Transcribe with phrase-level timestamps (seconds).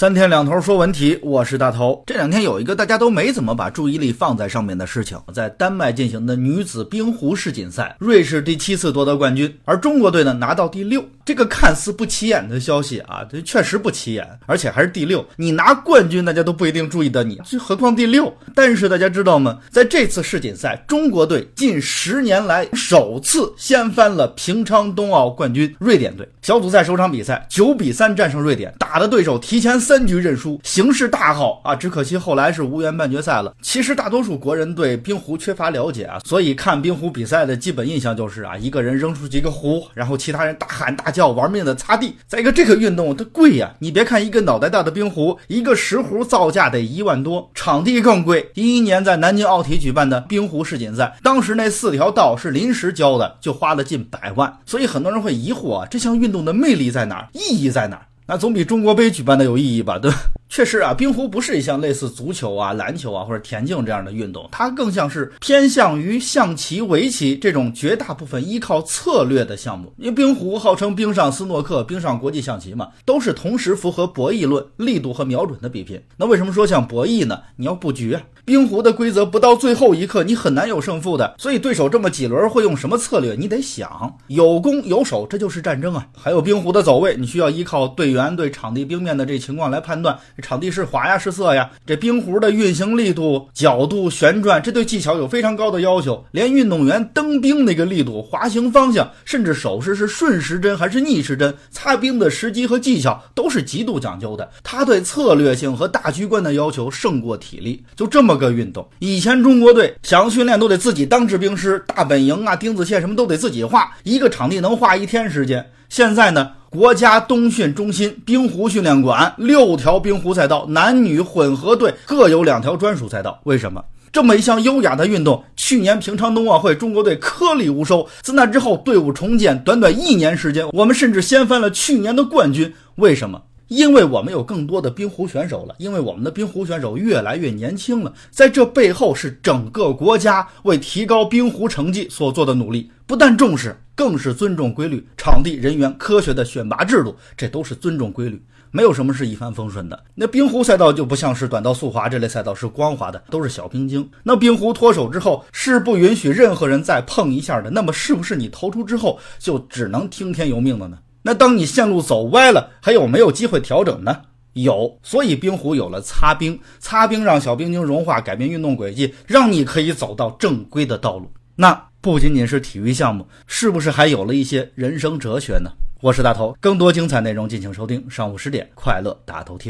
[0.00, 2.02] 三天两头说文体，我是大头。
[2.06, 11.04] 这两天有一个大家都没怎么把注意力放在上面的事情，在丹麦进行的女子冰壶世锦赛，瑞士第七次夺得冠军，而中国队呢拿到第六。
[11.22, 15.24] 这个看似不起眼的消息啊，这确实不起眼，而且还是第六。
[15.36, 18.32] 你拿冠军，大家都不一定注意到你，这何况第六？
[18.54, 19.58] 但是大家知道吗？
[19.70, 26.26] 在这次世锦赛，中国队近十年来首次掀翻了平昌冬奥冠军瑞典队。
[26.40, 29.78] 小组赛首场比赛九比三战胜瑞典，打的对手提前。
[29.90, 31.74] 三局认输，形势大好啊！
[31.74, 33.52] 只可惜后来是无缘半决赛了。
[33.60, 42.14] 其实大多数国人对冰壶缺乏了解啊，所以看冰壶比赛的基本印象就是啊，一个人扔出几个壶，然后其他人大喊大叫，玩命的擦地。
[42.28, 48.48] 再一个，这个运动它贵呀，你别看一个脑袋大的冰壶，一个石壶造价得一万多，场地更贵。
[48.54, 54.56] 一一年在南京奥体举办的冰壶世锦赛，当时那四条道是临时浇的，就花了近百万。
[54.64, 57.26] 所以很多人会疑惑啊，这项运动的魅力在哪儿？
[57.32, 58.06] 意义在哪儿？
[58.30, 60.08] 那总比中国杯举办的有意义吧，对？
[60.50, 69.92] 确实啊，冰壶不是一项类似足球啊、篮球啊或者田径这样的运动，它更像是偏向于象棋、围棋这种绝大部分依靠策略的项目。
[69.96, 76.02] 因为冰壶号称冰上斯诺克、冰上国际象棋嘛，都是同时符合博弈论、力度和瞄准的比拼。
[76.16, 77.40] 那为什么说像博弈呢？
[77.54, 78.20] 你要布局啊。
[78.44, 84.12] 冰壶的规则不到最后一刻你很难有胜负的，所以对手这么几轮会用什么策略，你得想。
[84.26, 86.04] 有攻有守，这就是战争啊。
[86.16, 90.18] 还有冰壶的走位，你需要依靠队员对场地冰面的这情况来判断。
[90.40, 91.70] 场地是滑呀，是色呀。
[91.86, 96.24] 这冰壶的运行力度、角度、旋转，这对技巧有非常高的要求。
[96.30, 104.48] 连运动员蹬冰那个力度、滑行方向，甚至手势是顺时针还是逆时针，擦冰的时机和技巧都是极度讲究的。
[104.62, 107.82] 他对策略性和大局观的要求胜过体力。
[107.94, 115.64] 就这么个运动，以前中国队想训练都得自己当制冰师，大本营啊、钉子线什么都得自己画，一个场地能画一天时间。
[115.88, 116.52] 现在呢？
[116.70, 123.40] 国家冬训中心冰壶训练馆六条冰壶赛道，男女混合队各有两条专属赛道。
[123.42, 128.08] 为什么这么一项优雅的运动，去年平昌冬奥会中国队颗粒无收？
[128.22, 132.72] 自那之后，队伍重建，短短一年时间，我们甚至掀翻了去年的冠军。
[132.94, 133.42] 为什么？
[133.70, 138.12] 因为我们有更多的冰壶选手了，因为我们的冰壶选手越来越年轻了。
[138.28, 143.76] 在这背后，是整个国家为提高冰壶成绩所做的努力，不但重视。
[143.94, 150.04] 更是尊重规律，场地、人员、科学的选拔制度，这都是尊重规律，没有什么是一帆风顺的。
[150.14, 154.08] 那冰壶赛道就不像是短道速滑这类赛道，是光滑的，都是小冰晶。
[154.22, 160.96] 那冰壶脱手之后是不允许任何人再碰一下的，那么是不是你投出之后就只能听天由命了呢？
[161.22, 164.22] 那当你线路走歪了，还有没有机会调整呢？
[164.54, 171.30] 有，所以冰壶有了擦冰，擦冰让小冰晶融化，改变运动轨迹，让你可以走到正规的道路。
[171.56, 171.86] 那。
[172.02, 175.70] 不仅仅是体育项目，是不是还有了一些人生哲学呢？
[176.00, 179.68] 我是大头，更多精彩内容敬请收听上午十点快乐大头贴。